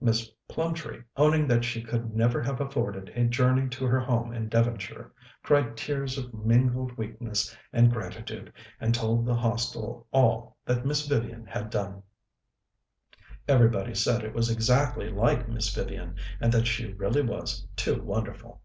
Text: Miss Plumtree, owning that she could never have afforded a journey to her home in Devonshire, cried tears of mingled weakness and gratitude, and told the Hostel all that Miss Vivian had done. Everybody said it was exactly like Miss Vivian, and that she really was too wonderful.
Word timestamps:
Miss 0.00 0.30
Plumtree, 0.46 1.02
owning 1.16 1.48
that 1.48 1.64
she 1.64 1.82
could 1.82 2.14
never 2.14 2.40
have 2.40 2.60
afforded 2.60 3.08
a 3.16 3.24
journey 3.24 3.68
to 3.70 3.84
her 3.86 3.98
home 3.98 4.32
in 4.32 4.48
Devonshire, 4.48 5.10
cried 5.42 5.76
tears 5.76 6.16
of 6.16 6.32
mingled 6.32 6.96
weakness 6.96 7.52
and 7.72 7.90
gratitude, 7.90 8.52
and 8.78 8.94
told 8.94 9.26
the 9.26 9.34
Hostel 9.34 10.06
all 10.12 10.56
that 10.64 10.86
Miss 10.86 11.04
Vivian 11.08 11.44
had 11.46 11.68
done. 11.68 12.04
Everybody 13.48 13.92
said 13.92 14.22
it 14.22 14.34
was 14.34 14.48
exactly 14.50 15.10
like 15.10 15.48
Miss 15.48 15.74
Vivian, 15.74 16.14
and 16.40 16.52
that 16.52 16.68
she 16.68 16.92
really 16.92 17.22
was 17.22 17.66
too 17.74 18.00
wonderful. 18.02 18.62